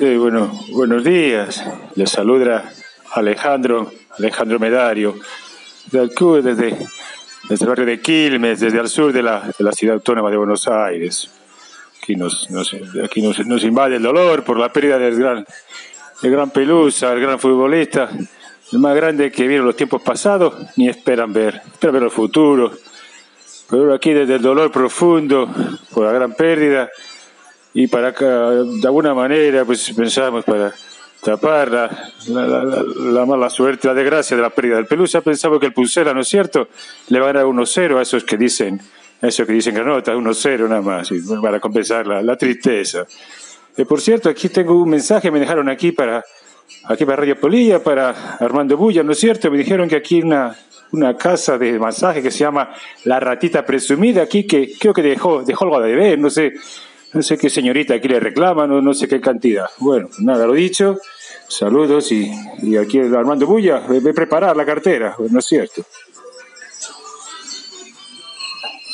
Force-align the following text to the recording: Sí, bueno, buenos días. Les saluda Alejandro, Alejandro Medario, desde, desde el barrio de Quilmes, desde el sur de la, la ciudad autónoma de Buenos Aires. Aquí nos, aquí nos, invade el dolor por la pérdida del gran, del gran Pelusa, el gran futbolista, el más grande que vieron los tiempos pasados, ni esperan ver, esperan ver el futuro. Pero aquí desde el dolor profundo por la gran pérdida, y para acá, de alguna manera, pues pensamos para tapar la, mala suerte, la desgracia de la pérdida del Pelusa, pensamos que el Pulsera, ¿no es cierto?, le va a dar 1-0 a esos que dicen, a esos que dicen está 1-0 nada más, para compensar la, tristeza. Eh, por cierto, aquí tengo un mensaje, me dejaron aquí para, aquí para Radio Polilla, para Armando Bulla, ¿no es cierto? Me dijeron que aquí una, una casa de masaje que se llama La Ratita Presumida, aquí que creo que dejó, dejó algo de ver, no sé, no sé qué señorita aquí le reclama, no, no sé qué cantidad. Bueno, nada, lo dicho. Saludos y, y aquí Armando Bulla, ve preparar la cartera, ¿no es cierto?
Sí, 0.00 0.16
bueno, 0.16 0.50
buenos 0.70 1.04
días. 1.04 1.62
Les 1.94 2.08
saluda 2.08 2.72
Alejandro, 3.12 3.92
Alejandro 4.16 4.58
Medario, 4.58 5.14
desde, 5.92 6.78
desde 7.50 7.64
el 7.64 7.68
barrio 7.68 7.84
de 7.84 8.00
Quilmes, 8.00 8.60
desde 8.60 8.80
el 8.80 8.88
sur 8.88 9.12
de 9.12 9.22
la, 9.22 9.52
la 9.58 9.72
ciudad 9.72 9.96
autónoma 9.96 10.30
de 10.30 10.38
Buenos 10.38 10.66
Aires. 10.68 11.30
Aquí 12.02 12.16
nos, 12.16 12.48
aquí 13.04 13.20
nos, 13.20 13.62
invade 13.62 13.96
el 13.96 14.02
dolor 14.02 14.42
por 14.42 14.58
la 14.58 14.72
pérdida 14.72 14.96
del 14.96 15.18
gran, 15.18 15.44
del 16.22 16.32
gran 16.32 16.48
Pelusa, 16.48 17.12
el 17.12 17.20
gran 17.20 17.38
futbolista, 17.38 18.08
el 18.72 18.78
más 18.78 18.96
grande 18.96 19.30
que 19.30 19.46
vieron 19.46 19.66
los 19.66 19.76
tiempos 19.76 20.00
pasados, 20.00 20.54
ni 20.78 20.88
esperan 20.88 21.34
ver, 21.34 21.60
esperan 21.74 21.92
ver 21.92 22.04
el 22.04 22.10
futuro. 22.10 22.72
Pero 23.68 23.92
aquí 23.92 24.14
desde 24.14 24.36
el 24.36 24.42
dolor 24.42 24.72
profundo 24.72 25.46
por 25.92 26.06
la 26.06 26.12
gran 26.12 26.32
pérdida, 26.32 26.88
y 27.72 27.86
para 27.86 28.08
acá, 28.08 28.50
de 28.50 28.86
alguna 28.86 29.14
manera, 29.14 29.64
pues 29.64 29.92
pensamos 29.92 30.44
para 30.44 30.72
tapar 31.22 31.70
la, 31.70 33.26
mala 33.26 33.50
suerte, 33.50 33.88
la 33.88 33.94
desgracia 33.94 34.36
de 34.36 34.42
la 34.42 34.50
pérdida 34.50 34.76
del 34.76 34.86
Pelusa, 34.86 35.20
pensamos 35.20 35.60
que 35.60 35.66
el 35.66 35.72
Pulsera, 35.72 36.14
¿no 36.14 36.20
es 36.20 36.28
cierto?, 36.28 36.68
le 37.08 37.20
va 37.20 37.30
a 37.30 37.32
dar 37.32 37.44
1-0 37.44 37.98
a 37.98 38.02
esos 38.02 38.24
que 38.24 38.36
dicen, 38.36 38.80
a 39.20 39.28
esos 39.28 39.46
que 39.46 39.52
dicen 39.52 39.76
está 39.76 40.14
1-0 40.14 40.68
nada 40.68 40.80
más, 40.80 41.10
para 41.42 41.60
compensar 41.60 42.06
la, 42.06 42.36
tristeza. 42.36 43.06
Eh, 43.76 43.84
por 43.84 44.00
cierto, 44.00 44.28
aquí 44.28 44.48
tengo 44.48 44.80
un 44.82 44.88
mensaje, 44.88 45.30
me 45.30 45.38
dejaron 45.38 45.68
aquí 45.68 45.92
para, 45.92 46.24
aquí 46.84 47.04
para 47.04 47.16
Radio 47.18 47.38
Polilla, 47.38 47.82
para 47.82 48.36
Armando 48.38 48.76
Bulla, 48.76 49.02
¿no 49.02 49.12
es 49.12 49.18
cierto? 49.18 49.50
Me 49.50 49.58
dijeron 49.58 49.88
que 49.88 49.96
aquí 49.96 50.22
una, 50.22 50.56
una 50.92 51.16
casa 51.16 51.58
de 51.58 51.78
masaje 51.78 52.22
que 52.22 52.30
se 52.30 52.38
llama 52.38 52.70
La 53.04 53.20
Ratita 53.20 53.64
Presumida, 53.64 54.22
aquí 54.22 54.46
que 54.46 54.72
creo 54.78 54.94
que 54.94 55.02
dejó, 55.02 55.42
dejó 55.42 55.64
algo 55.66 55.80
de 55.80 55.94
ver, 55.94 56.18
no 56.18 56.30
sé, 56.30 56.54
no 57.12 57.22
sé 57.22 57.38
qué 57.38 57.50
señorita 57.50 57.94
aquí 57.94 58.08
le 58.08 58.20
reclama, 58.20 58.66
no, 58.66 58.80
no 58.80 58.94
sé 58.94 59.08
qué 59.08 59.20
cantidad. 59.20 59.66
Bueno, 59.78 60.08
nada, 60.18 60.46
lo 60.46 60.54
dicho. 60.54 60.98
Saludos 61.48 62.12
y, 62.12 62.30
y 62.62 62.76
aquí 62.76 63.00
Armando 63.00 63.46
Bulla, 63.46 63.80
ve 63.88 64.12
preparar 64.12 64.56
la 64.56 64.64
cartera, 64.64 65.16
¿no 65.30 65.40
es 65.40 65.44
cierto? 65.44 65.82